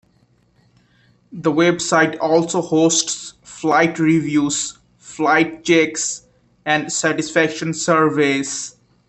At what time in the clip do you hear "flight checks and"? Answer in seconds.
4.97-6.91